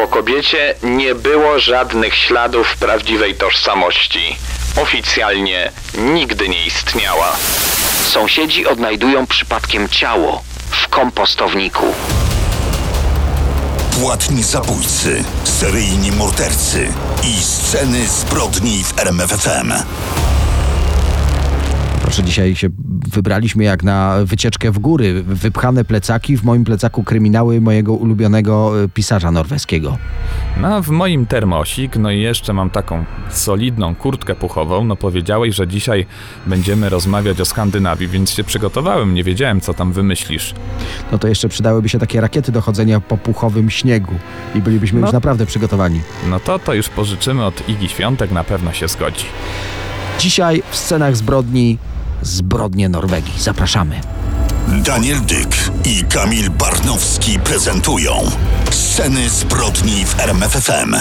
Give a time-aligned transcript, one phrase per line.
[0.00, 4.36] Po kobiecie nie było żadnych śladów prawdziwej tożsamości.
[4.82, 7.36] Oficjalnie nigdy nie istniała.
[8.04, 11.86] Sąsiedzi odnajdują przypadkiem ciało w kompostowniku.
[14.00, 16.88] Płatni zabójcy, seryjni mordercy
[17.24, 19.72] i sceny zbrodni w RMFFM.
[22.02, 22.68] Proszę, dzisiaj się
[23.10, 25.22] wybraliśmy jak na wycieczkę w góry.
[25.22, 29.98] Wypchane plecaki, w moim plecaku kryminały mojego ulubionego e, pisarza norweskiego.
[30.60, 34.84] No, w moim termosik, no i jeszcze mam taką solidną kurtkę puchową.
[34.84, 36.06] No, powiedziałeś, że dzisiaj
[36.46, 39.14] będziemy rozmawiać o Skandynawii, więc się przygotowałem.
[39.14, 40.54] Nie wiedziałem, co tam wymyślisz.
[41.12, 44.14] No to jeszcze przydałyby się takie rakiety do chodzenia po puchowym śniegu
[44.54, 45.06] i bylibyśmy No.
[45.06, 46.00] już naprawdę przygotowani.
[46.30, 49.24] No to to już pożyczymy od Igi Świątek, na pewno się zgodzi.
[50.18, 51.78] Dzisiaj w scenach zbrodni
[52.22, 53.34] zbrodnie Norwegii.
[53.38, 54.00] Zapraszamy.
[54.68, 58.12] Daniel Dyk i Kamil Barnowski prezentują
[58.70, 60.96] sceny zbrodni w RMFFM.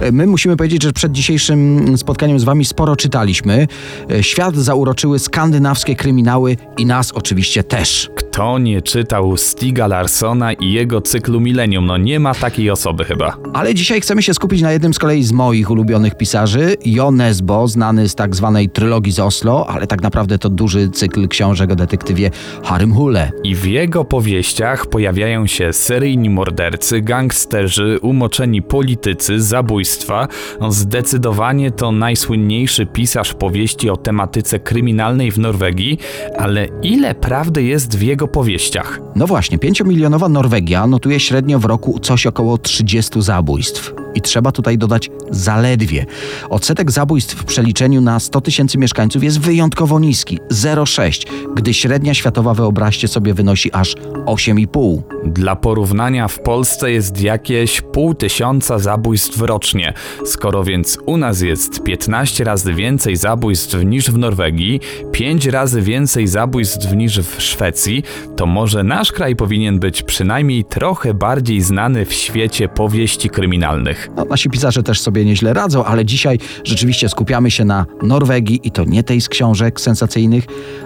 [0.00, 3.68] E, My musimy powiedzieć, że przed dzisiejszym spotkaniem z Wami sporo czytaliśmy.
[4.10, 8.10] E, Świat zauroczyły skandynawskie kryminały i nas oczywiście też.
[8.16, 11.86] Kto nie czytał Stiga Larsona i jego cyklu Millennium?
[11.86, 13.36] No nie ma takiej osoby chyba.
[13.54, 17.68] Ale dzisiaj chcemy się skupić na jednym z kolei z moich ulubionych pisarzy, Jo Nesbo,
[17.68, 21.76] znany z tak zwanej trylogii z Oslo, ale tak naprawdę to duży cykl książek o
[21.76, 22.30] detektywie
[22.64, 23.30] Harym Hule.
[23.44, 29.40] I w jego powieściach pojawiają się seryjni mordercy, gangsterzy, umoczeni politycy,
[29.86, 30.28] zabójstwa.
[30.68, 35.98] Zdecydowanie to najsłynniejszy pisarz powieści o tematyce kryminalnej w Norwegii,
[36.38, 39.00] ale ile prawdy jest w jego powieściach?
[39.16, 44.05] No właśnie, pięciomilionowa Norwegia notuje średnio w roku coś około 30 zabójstw.
[44.16, 46.06] I trzeba tutaj dodać zaledwie.
[46.50, 52.54] Odsetek zabójstw w przeliczeniu na 100 tysięcy mieszkańców jest wyjątkowo niski 0,6, gdy średnia światowa,
[52.54, 53.94] wyobraźcie sobie, wynosi aż
[54.26, 55.02] 8,5.
[55.24, 59.92] Dla porównania w Polsce jest jakieś pół tysiąca zabójstw rocznie.
[60.24, 64.80] Skoro więc u nas jest 15 razy więcej zabójstw niż w Norwegii,
[65.12, 68.02] 5 razy więcej zabójstw niż w Szwecji,
[68.36, 74.05] to może nasz kraj powinien być przynajmniej trochę bardziej znany w świecie powieści kryminalnych.
[74.16, 78.70] No, nasi pisarze też sobie nieźle radzą, ale dzisiaj rzeczywiście skupiamy się na Norwegii i
[78.70, 80.44] to nie tej z książek sensacyjnych,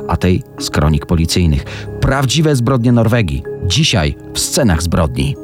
[0.08, 1.64] a tej z kronik policyjnych.
[2.00, 3.42] Prawdziwe zbrodnie Norwegii.
[3.66, 5.36] Dzisiaj w scenach zbrodni.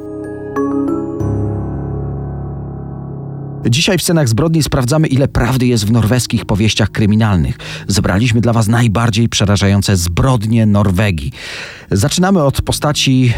[3.69, 7.57] Dzisiaj w scenach zbrodni sprawdzamy, ile prawdy jest w norweskich powieściach kryminalnych.
[7.87, 11.31] Zebraliśmy dla Was najbardziej przerażające zbrodnie Norwegii.
[11.91, 13.33] Zaczynamy od postaci,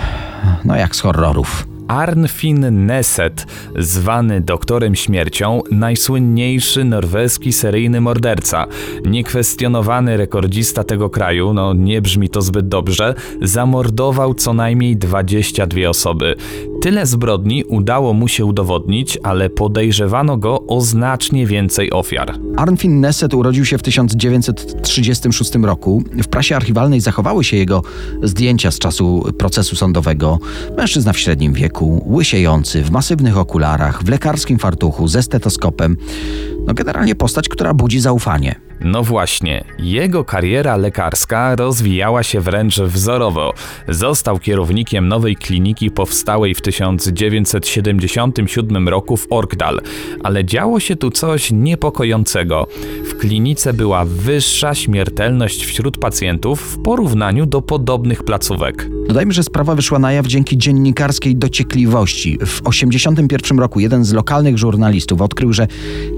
[0.66, 1.69] no jak z horrorów.
[1.90, 3.46] Arnfinn Neset,
[3.78, 8.68] zwany doktorem śmiercią, najsłynniejszy norweski seryjny morderca,
[9.06, 16.36] niekwestionowany rekordzista tego kraju, no nie brzmi to zbyt dobrze, zamordował co najmniej 22 osoby.
[16.82, 22.34] Tyle zbrodni udało mu się udowodnić, ale podejrzewano go o znacznie więcej ofiar.
[22.58, 26.04] Arnfinn Neset urodził się w 1936 roku.
[26.24, 27.84] W prasie archiwalnej zachowały się jego
[28.24, 30.40] zdjęcia z czasu procesu sądowego.
[30.78, 35.98] Mężczyzna w średnim wieku, łysiejący, w masywnych okularach, w lekarskim fartuchu, ze stetoskopem.
[36.66, 38.69] No generalnie postać, która budzi zaufanie.
[38.82, 43.54] No właśnie, jego kariera lekarska rozwijała się wręcz wzorowo.
[43.88, 49.82] Został kierownikiem nowej kliniki powstałej w 1977 roku w Orkdal,
[50.24, 52.68] ale działo się tu coś niepokojącego.
[53.06, 58.90] W klinice była wyższa śmiertelność wśród pacjentów w porównaniu do podobnych placówek.
[59.08, 62.38] Dodajmy, że sprawa wyszła na jaw dzięki dziennikarskiej dociekliwości.
[62.38, 65.68] W 1981 roku jeden z lokalnych żurnalistów odkrył, że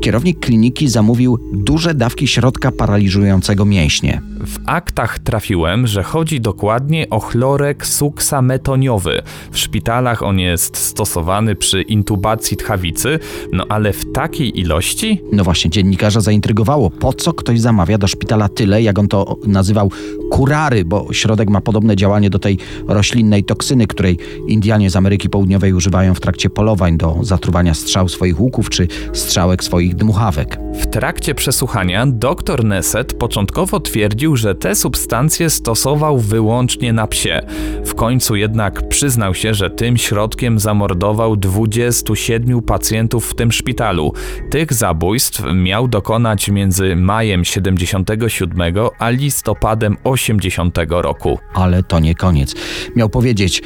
[0.02, 4.21] kierownik kliniki zamówił duże dawki środka paraliżującego mięśnie.
[4.39, 9.21] W aktach trafiłem, że chodzi dokładnie o chlorek suksametoniowy.
[9.51, 13.19] W szpitalach on jest stosowany przy intubacji tchawicy,
[13.53, 15.21] no ale w takiej ilości?
[15.31, 19.92] No właśnie, dziennikarza zaintrygowało, po co ktoś zamawia do szpitala tyle, jak on to nazywał,
[20.31, 22.57] kurary, bo środek ma podobne działanie do tej
[22.88, 24.18] roślinnej toksyny, której
[24.48, 29.63] Indianie z Ameryki Południowej używają w trakcie polowań do zatruwania strzał swoich łuków czy strzałek
[29.63, 30.59] swoich dmuchawek.
[30.74, 37.42] W trakcie przesłuchania doktor dr Neset początkowo twierdził, że te substancje stosował wyłącznie na psie.
[37.86, 44.14] W końcu jednak przyznał się, że tym środkiem zamordował 27 pacjentów w tym szpitalu.
[44.50, 51.40] Tych zabójstw miał dokonać między majem 77 a listopadem 80 roku.
[51.54, 52.56] Ale to nie koniec.
[52.96, 53.62] Miał powiedzieć: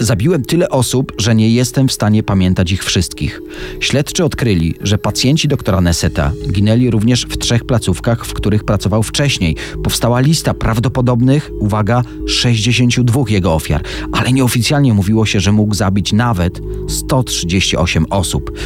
[0.00, 3.40] Zabiłem tyle osób, że nie jestem w stanie pamiętać ich wszystkich.
[3.80, 9.56] Śledczy odkryli, że pacjenci doktora Neseta ginęli również w trzech placówkach, w których pracował wcześniej.
[9.84, 13.82] Powstała lista prawdopodobnych, uwaga, 62 jego ofiar,
[14.12, 18.58] ale nieoficjalnie mówiło się, że mógł zabić nawet 138 osób.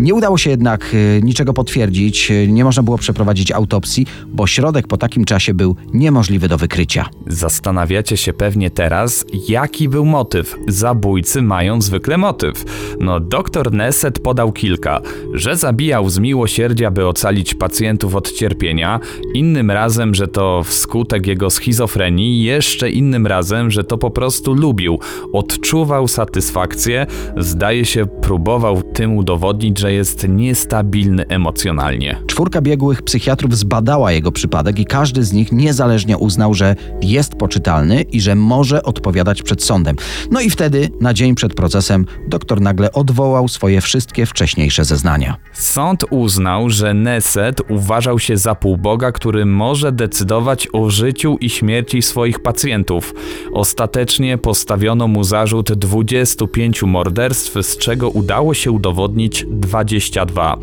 [0.00, 4.86] Nie udało się jednak y, niczego potwierdzić, y, nie można było przeprowadzić autopsji, bo środek
[4.86, 7.08] po takim czasie był niemożliwy do wykrycia.
[7.26, 10.56] Zastanawiacie się pewnie teraz, jaki był motyw.
[10.78, 12.64] Zabójcy mają zwykle motyw.
[13.00, 15.00] No, doktor Neset podał kilka,
[15.34, 19.00] że zabijał z miłosierdzia, by ocalić pacjentów od cierpienia,
[19.34, 24.98] innym razem, że to wskutek jego schizofrenii, jeszcze innym razem, że to po prostu lubił,
[25.32, 32.22] odczuwał satysfakcję, zdaje się, próbował tym udowodnić, że jest niestabilny emocjonalnie.
[32.26, 38.02] Czwórka biegłych psychiatrów zbadała jego przypadek i każdy z nich niezależnie uznał, że jest poczytalny
[38.02, 39.96] i że może odpowiadać przed sądem.
[40.30, 40.67] No i wtedy,
[41.00, 45.36] na dzień przed procesem, doktor nagle odwołał swoje wszystkie wcześniejsze zeznania.
[45.52, 52.02] Sąd uznał, że Neset uważał się za półboga, który może decydować o życiu i śmierci
[52.02, 53.14] swoich pacjentów.
[53.52, 60.56] Ostatecznie postawiono mu zarzut 25 morderstw, z czego udało się udowodnić 22.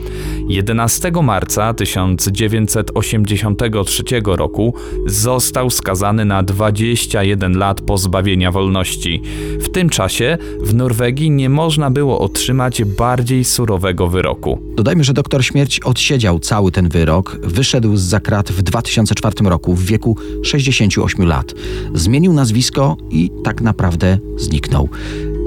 [0.48, 4.74] 11 marca 1983 roku
[5.06, 9.22] został skazany na 21 lat pozbawienia wolności.
[9.60, 14.59] W tym czasie w Norwegii nie można było otrzymać bardziej surowego wyroku.
[14.75, 19.86] Dodajmy, że doktor śmierć odsiedział cały ten wyrok, wyszedł z zakrat w 2004 roku w
[19.86, 21.53] wieku 68 lat.
[21.94, 24.89] Zmienił nazwisko i tak naprawdę zniknął.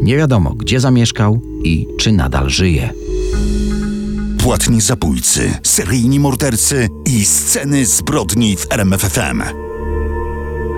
[0.03, 2.91] Nie wiadomo, gdzie zamieszkał i czy nadal żyje.
[4.39, 9.68] Płatni zabójcy, seryjni mordercy i sceny zbrodni w RMFFM.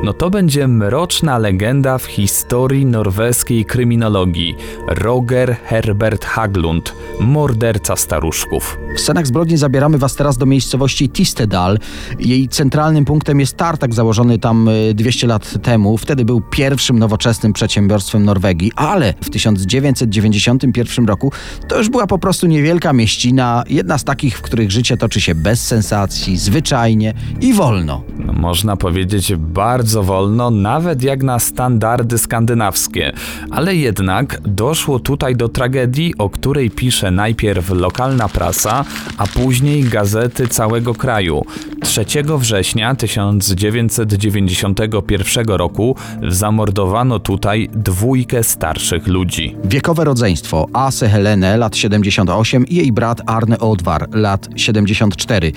[0.02, 4.56] No to będzie mroczna legenda w historii norweskiej kryminologii.
[4.88, 8.78] Roger Herbert Haglund, morderca staruszków.
[8.94, 11.78] W scenach zbrodni zabieramy Was teraz do miejscowości Tistedal.
[12.18, 15.96] Jej centralnym punktem jest tartak założony tam y, 200 lat temu.
[15.96, 21.32] Wtedy był pierwszym nowoczesnym przedsiębiorstwem Norwegii, ale w 1991 roku
[21.68, 25.34] to już była po prostu niewielka mieścina, jedna z takich, w których życie toczy się
[25.34, 28.02] bez sensacji, zwyczajnie i wolno.
[28.18, 33.12] No, można powiedzieć bardzo wolno, nawet jak na standardy skandynawskie.
[33.50, 38.79] Ale jednak doszło tutaj do tragedii, o której pisze najpierw lokalna prasa,
[39.16, 41.44] a później gazety całego kraju.
[41.82, 42.04] 3
[42.38, 45.96] września 1991 roku
[46.28, 49.56] zamordowano tutaj dwójkę starszych ludzi.
[49.64, 55.52] Wiekowe rodzeństwo Ase Helene, lat 78 i jej brat Arne Odwar, lat 74,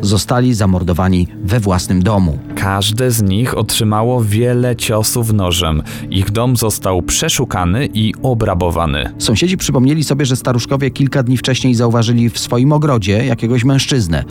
[0.00, 2.38] zostali zamordowani we własnym domu.
[2.54, 5.82] Każde z nich otrzymało wiele ciosów nożem.
[6.10, 9.12] Ich dom został przeszukany i obrabowany.
[9.18, 14.24] Sąsiedzi przypomnieli sobie, że staruszkowie kilka dni wcześniej zauważyli w swoim ogrodzie jakiegoś mężczyznę.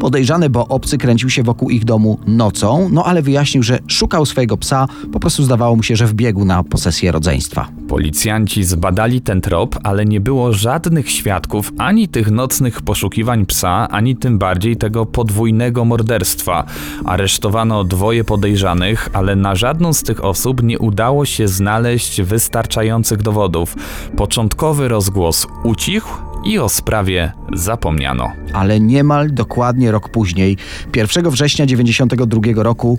[0.00, 4.56] Podejrzany, bo obcy kręcił się wokół ich domu nocą, no ale wyjaśnił, że szukał swojego
[4.56, 7.68] psa, po prostu zdawało mu się, że wbiegł na posesję rodzeństwa.
[7.88, 14.16] Policjanci zbadali ten trop, ale nie było żadnych świadków ani tych nocnych poszukiwań psa, ani
[14.16, 16.64] tym bardziej tego podwójnego morderstwa.
[17.04, 23.76] Aresztowano dwoje podejrzanych, ale na żadną z tych osób nie udało się znaleźć wystarczających dowodów.
[24.16, 26.08] Początkowy rozgłos ucichł
[26.44, 28.32] i o sprawie zapomniano.
[28.52, 30.56] Ale niemal dokładnie rok później,
[30.96, 32.98] 1 września 92 roku,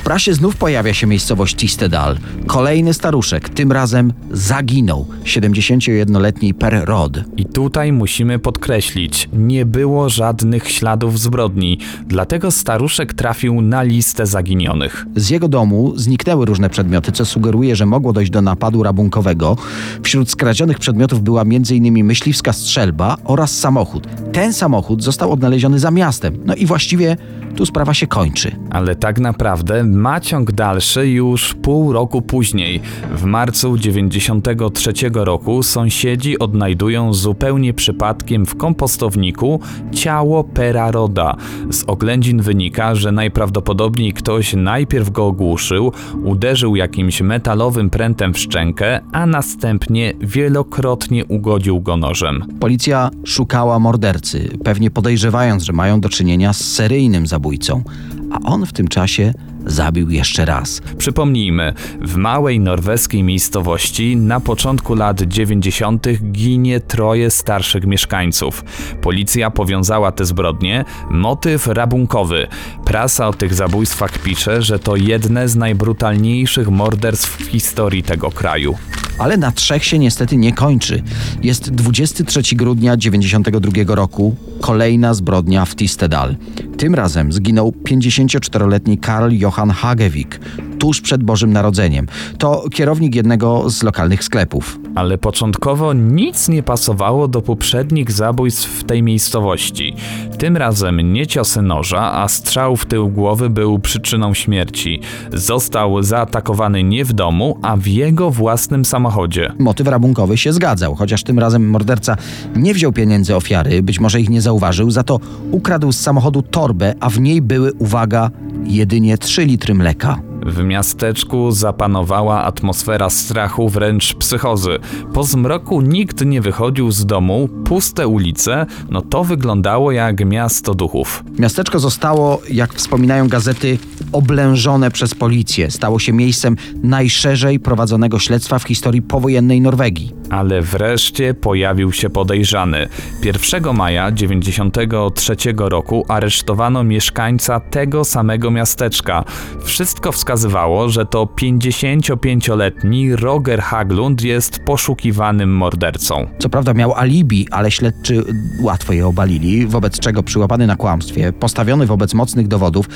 [0.00, 2.18] w prasie znów pojawia się miejscowość Tistedal.
[2.46, 5.06] Kolejny staruszek, tym razem zaginął.
[5.24, 7.18] 71-letni Per Rod.
[7.36, 15.06] I tutaj musimy podkreślić, nie było żadnych śladów zbrodni, dlatego staruszek trafił na listę zaginionych.
[15.16, 19.56] Z jego domu zniknęły różne przedmioty, co sugeruje, że mogło dojść do napadu rabunkowego.
[20.02, 22.04] Wśród skradzionych przedmiotów była m.in.
[22.04, 24.06] myśliwska strzelba oraz samochód.
[24.32, 26.38] Ten samochód został odnaleziony za miastem.
[26.44, 27.16] No i właściwie
[27.56, 28.56] tu sprawa się kończy.
[28.70, 32.80] Ale tak naprawdę ma ciąg dalszy już pół roku później.
[33.16, 39.60] W marcu 93 roku sąsiedzi odnajdują zupełnie przypadkiem w kompostowniku
[39.92, 41.36] ciało Pera Roda.
[41.70, 45.92] Z oględzin wynika, że najprawdopodobniej ktoś najpierw go ogłuszył,
[46.24, 52.44] uderzył jakimś metalowym prętem w szczękę, a następnie wielokrotnie ugodził go nożem.
[52.60, 57.82] Policja szukała mordercy, pewnie podejrzewając, że mają do czynienia z seryjnym zabójcą,
[58.30, 59.34] a on w tym czasie
[59.66, 60.82] zabił jeszcze raz.
[60.98, 66.06] Przypomnijmy, w małej norweskiej miejscowości na początku lat 90.
[66.32, 68.64] ginie troje starszych mieszkańców.
[69.02, 72.46] Policja powiązała te zbrodnie, motyw rabunkowy.
[72.84, 78.76] Prasa o tych zabójstwach pisze, że to jedne z najbrutalniejszych morderstw w historii tego kraju.
[79.20, 81.02] Ale na trzech się niestety nie kończy.
[81.42, 86.36] Jest 23 grudnia 92 roku, kolejna zbrodnia w Tistedal.
[86.76, 90.40] Tym razem zginął 54-letni Karl Johann Hagewik
[90.80, 92.06] tuż przed Bożym Narodzeniem.
[92.38, 94.78] To kierownik jednego z lokalnych sklepów.
[94.94, 99.94] Ale początkowo nic nie pasowało do poprzednich zabójstw w tej miejscowości.
[100.38, 105.00] Tym razem nie ciosy noża, a strzał w tył głowy był przyczyną śmierci.
[105.32, 109.52] Został zaatakowany nie w domu, a w jego własnym samochodzie.
[109.58, 112.16] Motyw rabunkowy się zgadzał, chociaż tym razem morderca
[112.56, 115.20] nie wziął pieniędzy ofiary, być może ich nie zauważył, za to
[115.50, 118.30] ukradł z samochodu torbę, a w niej były, uwaga,
[118.64, 120.29] jedynie 3 litry mleka.
[120.46, 124.78] W miasteczku zapanowała atmosfera strachu, wręcz psychozy.
[125.14, 131.24] Po zmroku nikt nie wychodził z domu, puste ulice, no to wyglądało jak miasto duchów.
[131.38, 133.78] Miasteczko zostało, jak wspominają gazety,
[134.12, 135.70] oblężone przez policję.
[135.70, 140.19] Stało się miejscem najszerzej prowadzonego śledztwa w historii powojennej Norwegii.
[140.30, 142.88] Ale wreszcie pojawił się podejrzany.
[143.24, 149.24] 1 maja 93 roku aresztowano mieszkańca tego samego miasteczka.
[149.62, 156.26] Wszystko wskazywało, że to 55-letni Roger Haglund jest poszukiwanym mordercą.
[156.38, 158.24] Co prawda miał alibi, ale śledczy
[158.60, 162.86] łatwo je obalili, wobec czego przyłapany na kłamstwie, postawiony wobec mocnych dowodów,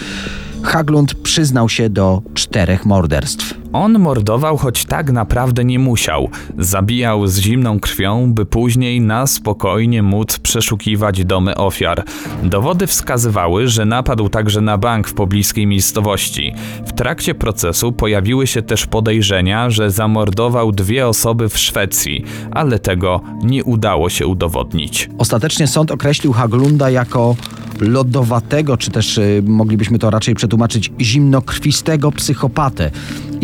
[0.63, 3.64] Haglund przyznał się do czterech morderstw.
[3.75, 6.29] On mordował, choć tak naprawdę nie musiał.
[6.59, 12.05] Zabijał z zimną krwią, by później na spokojnie móc przeszukiwać domy ofiar.
[12.43, 16.55] Dowody wskazywały, że napadł także na bank w pobliskiej miejscowości.
[16.87, 23.21] W trakcie procesu pojawiły się też podejrzenia, że zamordował dwie osoby w Szwecji, ale tego
[23.43, 25.11] nie udało się udowodnić.
[25.19, 27.37] Ostatecznie sąd określił Haglunda jako
[27.81, 32.91] lodowatego, czy też y, moglibyśmy to raczej przetłumaczyć zimnokrwistego psychopatę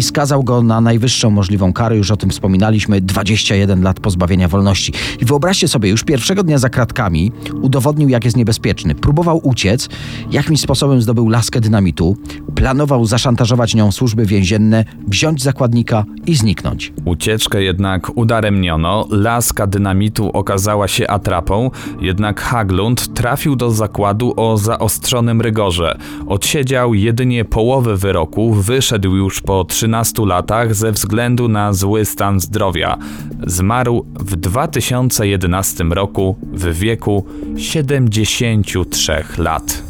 [0.00, 4.92] i skazał go na najwyższą możliwą karę, już o tym wspominaliśmy, 21 lat pozbawienia wolności.
[5.20, 8.94] I wyobraźcie sobie, już pierwszego dnia za kratkami udowodnił, jak jest niebezpieczny.
[8.94, 9.88] Próbował uciec,
[10.30, 12.16] jakimś sposobem zdobył laskę dynamitu,
[12.54, 16.92] planował zaszantażować nią służby więzienne, wziąć zakładnika i zniknąć.
[17.04, 25.40] Ucieczkę jednak udaremniono, laska dynamitu okazała się atrapą, jednak Haglund trafił do zakładu o zaostrzonym
[25.40, 25.98] rygorze.
[26.26, 29.89] Odsiedział jedynie połowę wyroku, wyszedł już po 13
[30.26, 32.98] latach ze względu na zły stan zdrowia.
[33.46, 39.82] Zmarł w 2011 roku w wieku 73 lat.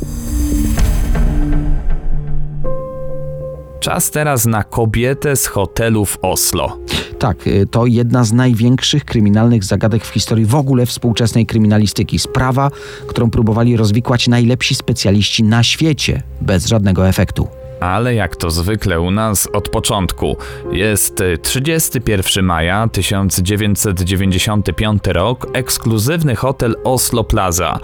[3.80, 6.78] Czas teraz na kobietę z hotelu w Oslo.
[7.18, 12.18] Tak, y, to jedna z największych kryminalnych zagadek w historii w ogóle współczesnej kryminalistyki.
[12.18, 12.70] Sprawa,
[13.06, 17.48] którą próbowali rozwikłać najlepsi specjaliści na świecie, bez żadnego efektu.
[17.80, 20.36] Ale jak to zwykle u nas od początku.
[20.72, 27.78] Jest 31 maja 1995 rok, ekskluzywny hotel Oslo Plaza.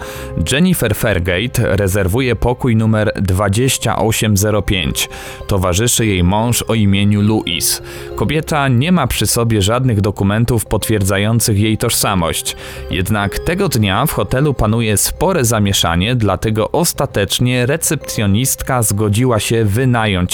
[0.51, 5.09] Jennifer Fairgate rezerwuje pokój numer 2805.
[5.47, 7.81] Towarzyszy jej mąż o imieniu Louis.
[8.15, 12.55] Kobieta nie ma przy sobie żadnych dokumentów potwierdzających jej tożsamość.
[12.91, 19.86] Jednak tego dnia w hotelu panuje spore zamieszanie, dlatego ostatecznie recepcjonistka zgodziła się wynająć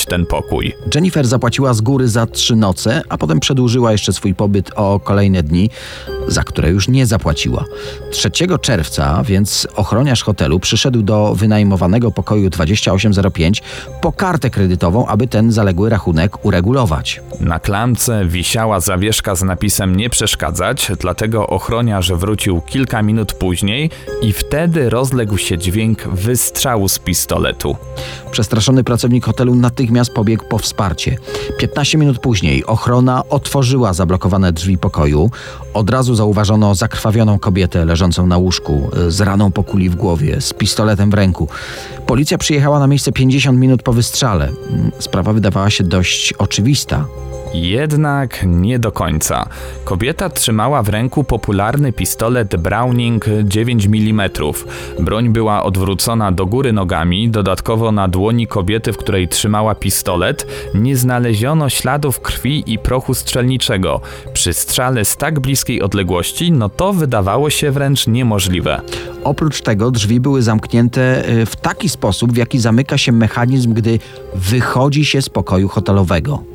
[0.09, 0.73] ten pokój.
[0.95, 5.43] Jennifer zapłaciła z góry za trzy noce, a potem przedłużyła jeszcze swój pobyt o kolejne
[5.43, 5.69] dni,
[6.27, 7.65] za które już nie zapłaciła.
[8.11, 8.31] 3
[8.61, 13.63] czerwca więc ochroniarz hotelu przyszedł do wynajmowanego pokoju 2805
[14.01, 17.21] po kartę kredytową, aby ten zaległy rachunek uregulować.
[17.39, 23.89] Na klamce wisiała zawieszka z napisem nie przeszkadzać, dlatego ochroniarz wrócił kilka minut później
[24.21, 27.75] i wtedy rozległ się dźwięk wystrzału z pistoletu.
[28.31, 31.17] Przestraszony pracownik hotelu natychmiast pobiegł po wsparcie.
[31.59, 35.31] 15 minut później ochrona otworzyła zablokowane drzwi pokoju.
[35.73, 40.53] Od razu zauważono zakrwawioną kobietę leżącą na łóżku z raną po kuli w głowie, z
[40.53, 41.47] pistoletem w ręku.
[42.05, 44.49] Policja przyjechała na miejsce 50 minut po wystrzale.
[44.99, 47.05] Sprawa wydawała się dość oczywista.
[47.53, 49.49] Jednak nie do końca.
[49.83, 54.29] Kobieta trzymała w ręku popularny pistolet Browning 9 mm.
[54.99, 60.97] Broń była odwrócona do góry nogami, dodatkowo na dłoni kobiety, w której trzymała pistolet, nie
[60.97, 64.01] znaleziono śladów krwi i prochu strzelniczego.
[64.33, 68.81] Przy strzale z tak bliskiej odległości, no to wydawało się wręcz niemożliwe.
[69.23, 73.99] Oprócz tego drzwi były zamknięte y, w taki sposób, w jaki zamyka się mechanizm, gdy
[74.35, 76.52] wychodzi się z pokoju hotelowego.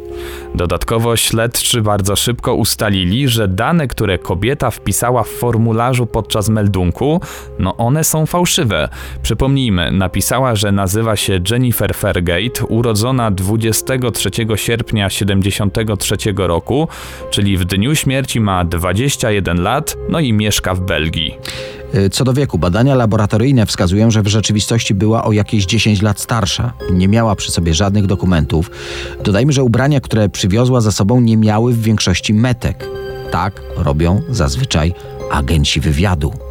[0.55, 7.21] Dodatkowo śledczy bardzo szybko ustalili, że dane, które kobieta wpisała w formularzu podczas meldunku,
[7.59, 8.89] no one są fałszywe.
[9.23, 16.89] Przypomnijmy, napisała, że nazywa się Jennifer Fairgate, urodzona 23 sierpnia 73 roku,
[17.31, 21.39] czyli w dniu śmierci ma 21 lat, no i mieszka w Belgii.
[21.95, 26.21] Y, Co do wieku, badania laboratoryjne wskazują, że w rzeczywistości była o jakieś 10 lat
[26.21, 26.73] starsza.
[26.93, 28.71] Nie miała przy sobie żadnych dokumentów.
[29.25, 32.89] Dodajmy, że ubrania, które przywiozła za sobą, nie miały w większości metek.
[33.31, 34.95] Tak robią zazwyczaj
[35.31, 36.48] agenci wywiadu.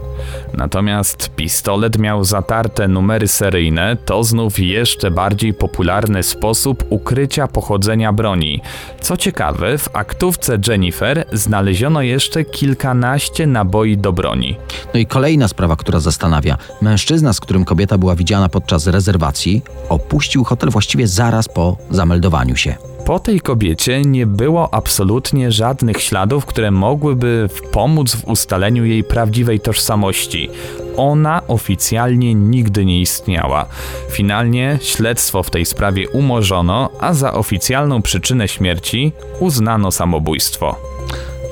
[0.53, 8.62] Natomiast pistolet miał zatarte numery seryjne, to znów jeszcze bardziej popularny sposób ukrycia pochodzenia broni.
[9.01, 14.57] Co ciekawe, w aktówce Jennifer znaleziono jeszcze kilkanaście naboi do broni.
[14.93, 16.57] No i kolejna sprawa, która zastanawia.
[16.81, 22.97] Mężczyzna, z którym kobieta była widziana podczas rezerwacji, opuścił hotel właściwie zaraz po zameldowaniu się.
[23.07, 29.59] Po tej kobiecie nie było absolutnie żadnych śladów, które mogłyby pomóc w ustaleniu jej prawdziwej
[29.59, 30.49] tożsamości.
[30.97, 33.65] Ona oficjalnie nigdy nie istniała.
[34.09, 40.75] Finalnie śledztwo w tej sprawie umorzono, a za oficjalną przyczynę śmierci uznano samobójstwo.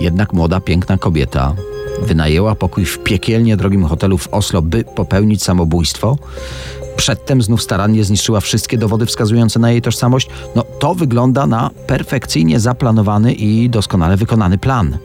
[0.02, 1.56] Jednak młoda, piękna kobieta
[2.02, 6.18] wynajęła pokój w piekielnie drogim hotelu w Oslo, by popełnić samobójstwo.
[6.98, 10.30] Przedtem znów starannie zniszczyła wszystkie dowody wskazujące na jej tożsamość.
[10.56, 14.98] No to wygląda na perfekcyjnie zaplanowany i doskonale wykonany plan.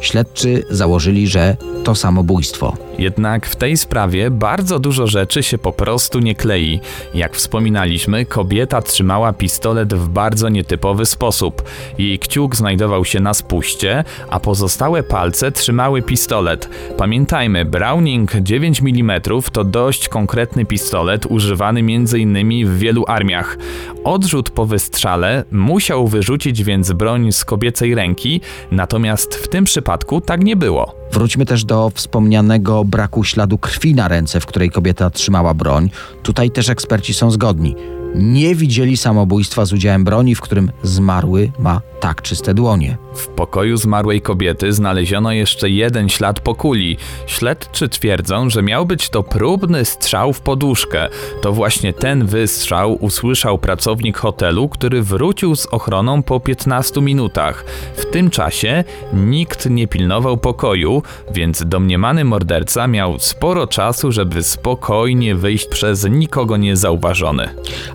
[0.00, 2.76] Śledczy założyli, że to samobójstwo.
[2.98, 6.80] Jednak w tej sprawie bardzo dużo rzeczy się po prostu nie klei.
[7.14, 11.62] Jak wspominaliśmy, kobieta trzymała pistolet w bardzo nietypowy sposób.
[11.98, 16.68] Jej kciuk znajdował się na spuście, a pozostałe palce trzymały pistolet.
[16.96, 19.20] Pamiętajmy, Browning 9 mm
[19.52, 22.66] to dość konkretny pistolet używany m.in.
[22.66, 23.58] w wielu armiach.
[24.04, 28.40] Odrzut po wystrzale musiał wyrzucić więc broń z kobiecej ręki,
[28.70, 29.87] natomiast w tym przypadku
[30.20, 30.94] tak nie było.
[31.12, 35.90] Wróćmy też do wspomnianego braku śladu krwi na ręce, w której kobieta trzymała broń.
[36.22, 37.74] Tutaj też eksperci są zgodni.
[38.14, 42.96] Nie widzieli samobójstwa z udziałem broni, w którym zmarły ma tak czyste dłonie.
[43.14, 46.96] W pokoju zmarłej kobiety znaleziono jeszcze jeden ślad po kuli.
[47.26, 51.08] Śledczy twierdzą, że miał być to próbny strzał w poduszkę.
[51.42, 57.64] To właśnie ten wystrzał usłyszał pracownik hotelu, który wrócił z ochroną po 15 minutach.
[57.96, 61.02] W tym czasie nikt nie pilnował pokoju,
[61.34, 67.48] więc domniemany morderca miał sporo czasu, żeby spokojnie wyjść przez nikogo niezauważony.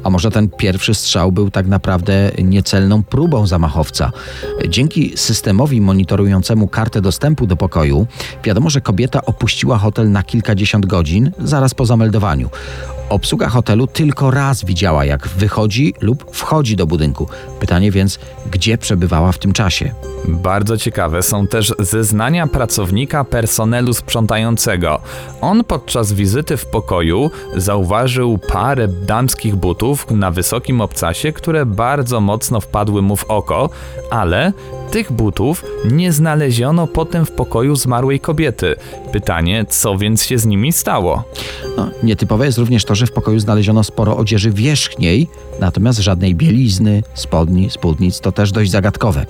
[0.03, 3.92] A może ten pierwszy strzał był tak naprawdę niecelną próbą zamachowca?
[4.69, 8.07] Dzięki systemowi monitorującemu kartę dostępu do pokoju,
[8.43, 12.49] wiadomo, że kobieta opuściła hotel na kilkadziesiąt godzin zaraz po zameldowaniu.
[13.13, 17.27] Obsługa hotelu tylko raz widziała, jak wychodzi lub wchodzi do budynku.
[17.59, 18.19] Pytanie więc,
[18.51, 19.93] gdzie przebywała w tym czasie?
[20.27, 25.01] Bardzo ciekawe są też zeznania pracownika personelu sprzątającego.
[25.41, 32.61] On podczas wizyty w pokoju zauważył parę damskich butów na wysokim obcasie, które bardzo mocno
[32.61, 33.69] wpadły mu w oko,
[34.11, 34.53] ale
[34.93, 38.75] tych butów nie znaleziono potem w pokoju zmarłej kobiety.
[39.11, 41.23] Pytanie, co więc się z nimi stało?
[41.77, 45.27] No, nietypowe jest również to, że w pokoju znaleziono sporo odzieży wierzchniej,
[45.59, 49.25] natomiast żadnej bielizny, spodni, spódnic to też dość zagadkowe.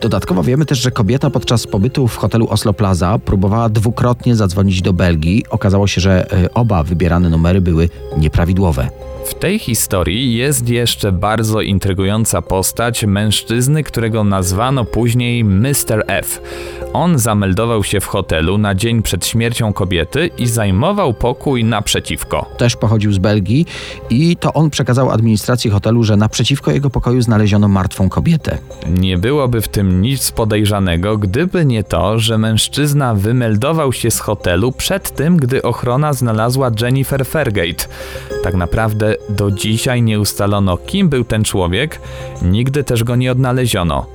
[0.00, 4.92] Dodatkowo wiemy też, że kobieta podczas pobytu w hotelu Oslo Plaza próbowała dwukrotnie zadzwonić do
[4.92, 5.44] Belgii.
[5.50, 8.88] Okazało się, że e, oba wybierane numery były nieprawidłowe.
[9.24, 16.04] W tej historii jest jeszcze bardzo intrygująca postać mężczyzny, którego nazwano później Mr.
[16.06, 16.40] F.
[16.92, 22.46] On zameldował się w hotelu na dzień przed śmiercią kobiety i zajmował pokój naprzeciwko.
[22.56, 23.66] Też pochodził z Belgii
[24.10, 28.58] i to on przekazał administracji hotelu, że naprzeciwko jego pokoju znaleziono martwą kobietę.
[28.86, 34.72] Nie byłoby w tym nic podejrzanego, gdyby nie to, że mężczyzna wymeldował się z hotelu
[34.72, 37.84] przed tym, gdy ochrona znalazła Jennifer Fairgate.
[38.42, 42.00] Tak naprawdę do dzisiaj nie ustalono, kim był ten człowiek,
[42.42, 44.06] nigdy też go nie odnaleziono.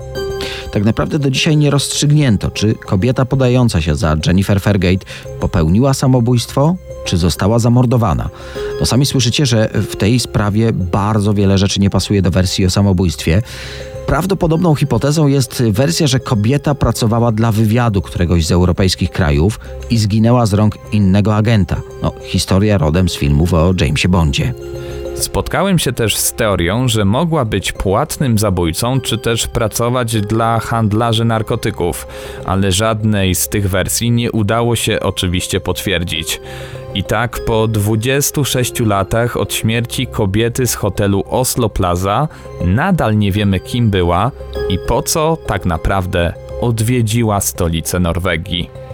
[0.71, 5.05] Tak naprawdę do dzisiaj nie rozstrzygnięto, czy kobieta podająca się za Jennifer Fairgate
[5.39, 8.29] popełniła samobójstwo, czy została zamordowana.
[8.79, 12.69] No sami słyszycie, że w tej sprawie bardzo wiele rzeczy nie pasuje do wersji o
[12.69, 13.41] samobójstwie.
[14.07, 20.45] Prawdopodobną hipotezą jest wersja, że kobieta pracowała dla wywiadu któregoś z europejskich krajów i zginęła
[20.45, 21.81] z rąk innego agenta.
[22.03, 24.53] No, historia rodem z filmów o Jamesie Bondzie.
[25.19, 31.25] Spotkałem się też z teorią, że mogła być płatnym zabójcą, czy też pracować dla handlarzy
[31.25, 32.07] narkotyków,
[32.45, 36.41] ale żadnej z tych wersji nie udało się oczywiście potwierdzić.
[36.93, 42.27] I tak po 26 latach od śmierci kobiety z hotelu Oslo Plaza
[42.65, 44.31] nadal nie wiemy kim była
[44.69, 48.86] i po co tak naprawdę odwiedziła stolicę Norwegii.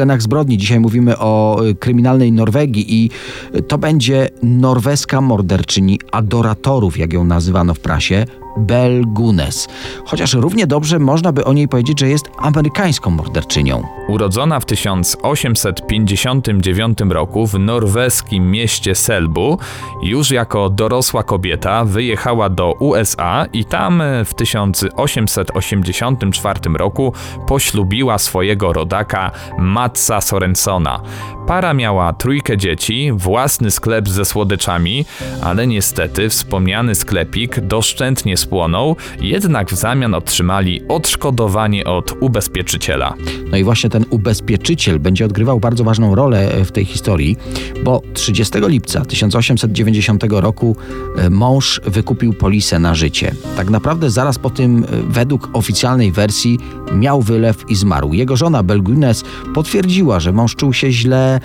[0.00, 0.58] Scenach zbrodni.
[0.58, 3.10] Dzisiaj mówimy o y, kryminalnej Norwegii i
[3.54, 9.68] y, to będzie norweska morderczyni adoratorów, jak ją nazywano w prasie, Bel Gunes.
[10.04, 13.82] Chociaż równie dobrze można by o niej powiedzieć, że jest amerykańską morderczynią.
[14.08, 19.58] Urodzona w 1859 roku w norweskim mieście Selbu,
[20.02, 27.12] już jako dorosła kobieta wyjechała do USA i tam w 1884 roku
[27.46, 31.00] poślubiła swojego rodaka Matsa Sorensona.
[31.46, 35.04] Para miała trójkę dzieci, własny sklep ze słodyczami,
[35.42, 43.14] ale niestety wspomniany sklepik doszczętnie spłonął, jednak w zamian otrzymali odszkodowanie od ubezpieczyciela.
[43.50, 47.36] No i właśnie ten ubezpieczyciel będzie odgrywał bardzo ważną rolę w tej historii,
[47.84, 50.76] bo 30 lipca 1890 roku
[51.16, 53.34] e, mąż wykupił polisę na życie.
[53.56, 56.58] Tak naprawdę zaraz po tym, e, według oficjalnej wersji,
[56.94, 58.12] miał wylew i zmarł.
[58.12, 59.24] Jego żona Belgunes
[59.54, 61.40] potwierdziła, że mąż czuł się źle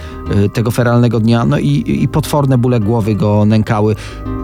[0.46, 3.96] e, tego feralnego dnia, no i, i potworne bóle głowy go nękały.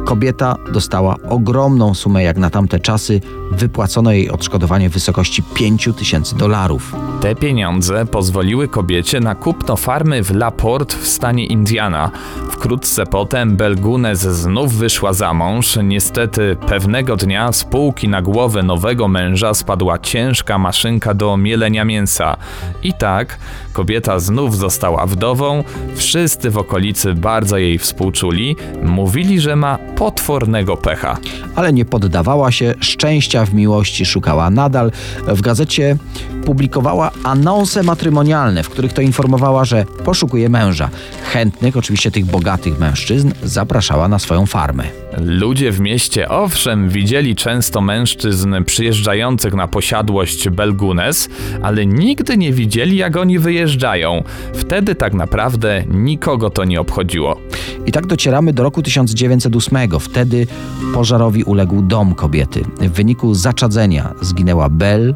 [0.06, 3.22] Kobieta dostała ogromną sumę jak na tamte czasy.
[3.52, 6.96] Wypłacono jej odszkodowanie w wysokości 5 tysięcy dolarów.
[7.22, 12.12] Te pieniądze pozwoliły kobiecie na kupno farmy w Laporte w stanie Indiana.
[12.50, 15.80] Wkrótce potem Belgunes znów wyszła za mąż.
[15.84, 20.58] Niestety pewnego dnia z półki na głowę nowego męża spadła ciężka
[20.92, 22.38] maszynka do mielenia mięsa.
[22.84, 23.38] I tak
[23.74, 25.64] kobieta znów została wdową.
[25.96, 28.56] Wszyscy w okolicy bardzo jej współczuli.
[28.84, 31.18] Mówili, że ma potwornego pecha.
[31.56, 34.92] Ale nie poddawała się, szczęścia w miłości szukała nadal.
[35.28, 35.98] W gazecie
[36.42, 40.90] publikowała anonse matrymonialne, w których to informowała, że poszukuje męża.
[41.24, 44.84] Chętnych, oczywiście tych bogatych mężczyzn, zapraszała na swoją farmę.
[45.18, 51.30] Ludzie w mieście owszem widzieli często mężczyzn przyjeżdżających na posiadłość Belgunes,
[51.62, 54.24] ale nigdy nie widzieli jak oni wyjeżdżają.
[54.54, 57.38] Wtedy tak naprawdę nikogo to nie obchodziło.
[57.86, 60.00] I tak docieramy do roku 1908.
[60.00, 60.48] Wtedy
[60.94, 62.64] pożarowi uległ dom kobiety.
[62.82, 65.16] W wyniku zaczadzenia zginęła Bel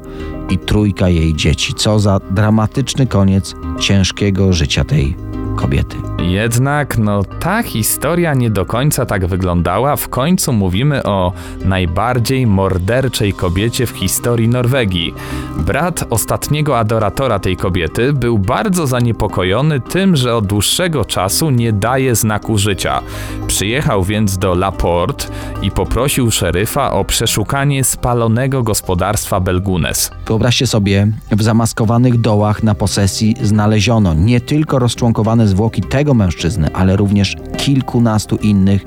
[0.50, 1.74] i trójka jej dzieci.
[1.74, 5.16] Co za dramatyczny koniec ciężkiego życia tej
[5.56, 5.98] kobiety.
[6.20, 9.96] Jednak, no, ta historia nie do końca tak wyglądała.
[9.96, 11.34] W końcu mówimy o
[11.66, 15.14] najbardziej morderczej kobiecie w historii Norwegii.
[15.58, 22.16] Brat ostatniego adoratora tej kobiety był bardzo zaniepokojony tym, że od dłuższego czasu nie daje
[22.16, 23.02] znaku życia.
[23.48, 25.26] Przyjechał więc do Laporte
[25.62, 30.12] i poprosił szeryfa o przeszukanie spalonego gospodarstwa Belgunes.
[30.28, 36.96] Wyobraźcie sobie, w zamaskowanych dołach na posesji znaleziono nie tylko rozczłonkowane zwłoki tego mężczyzny, ale
[36.96, 38.86] również kilkunastu innych,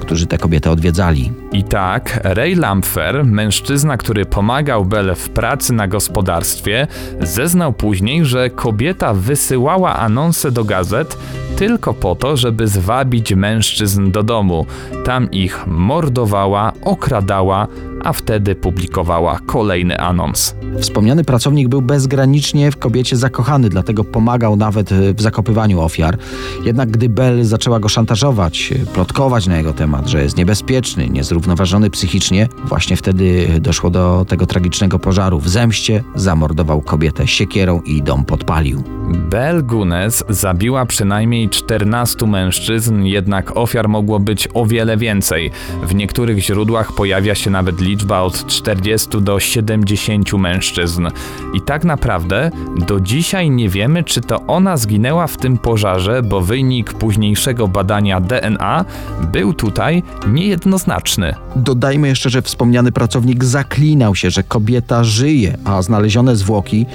[0.00, 1.32] którzy tę kobietę odwiedzali.
[1.52, 6.86] I tak, Ray Lampfer, mężczyzna, który pomagał Bell w pracy na gospodarstwie,
[7.20, 11.18] zeznał później, że kobieta wysyłała anonse do gazet
[11.56, 14.66] tylko po to, żeby zwabić mężczyzn do domu.
[15.04, 17.66] Tam ich mordowała, okradała,
[18.04, 20.54] a wtedy publikowała kolejny anons.
[20.80, 26.18] Wspomniany pracownik był bezgranicznie w kobiecie zakochany, dlatego pomagał nawet w zakopywaniu ofiar.
[26.64, 32.48] Jednak gdy Bell zaczęła go szantażować, plotkować na jego temat, że jest niebezpieczny, niezrównoważony psychicznie,
[32.64, 35.38] właśnie wtedy doszło do tego tragicznego pożaru.
[35.38, 38.82] W zemście zamordował kobietę siekierą i dom podpalił.
[39.08, 45.50] Bell Gunes zabiła przynajmniej 14 mężczyzn, jednak ofiar mogło być o wiele więcej.
[45.82, 51.06] W niektórych źródłach pojawia się nawet lista liczba od 40 do 70 mężczyzn.
[51.54, 52.50] I tak naprawdę
[52.86, 58.20] do dzisiaj nie wiemy, czy to ona zginęła w tym pożarze, bo wynik późniejszego badania
[58.20, 58.84] DNA
[59.32, 61.34] był tutaj niejednoznaczny.
[61.56, 66.86] Dodajmy jeszcze, że wspomniany pracownik zaklinał się, że kobieta żyje, a znalezione zwłoki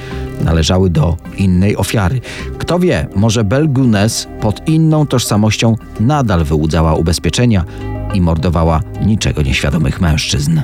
[0.41, 2.21] należały do innej ofiary.
[2.57, 7.65] Kto wie, może Belgunes pod inną tożsamością nadal wyłudzała ubezpieczenia
[8.13, 10.61] i mordowała niczego nieświadomych mężczyzn.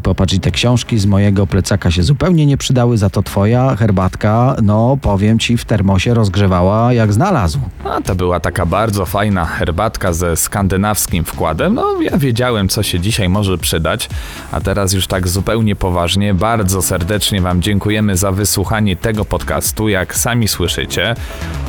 [0.00, 3.76] I popatrz, i te książki z mojego plecaka się zupełnie nie przydały, za to twoja
[3.76, 7.58] herbatka, no powiem ci, w termosie rozgrzewała jak znalazł.
[7.84, 11.74] A to była taka bardzo fajna herbatka ze skandynawskim wkładem.
[11.74, 14.08] No, ja wiedziałem, co się dzisiaj może przydać.
[14.52, 19.88] A teraz już tak zupełnie poważnie, bardzo serdecznie Wam dziękujemy za wysłuchanie tego podcastu.
[19.88, 21.14] Jak sami słyszycie,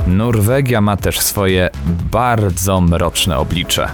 [0.08, 1.70] Norwegia ma też swoje
[2.12, 3.88] bardzo mroczne oblicze.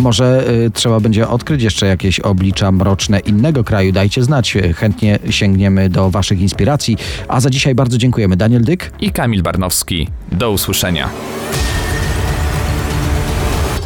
[0.00, 3.92] Może y, trzeba będzie odkryć jeszcze jakieś oblicza mroczne innego kraju.
[3.92, 6.96] Dajcie znać, chętnie sięgniemy do Waszych inspiracji.
[7.28, 8.36] A za dzisiaj bardzo dziękujemy.
[8.36, 8.92] Daniel Dyk.
[9.00, 10.08] I Kamil Barnowski.
[10.32, 11.08] Do usłyszenia.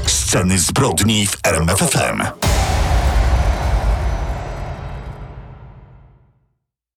[0.06, 2.51] Sceny zbrodni w RMFFM.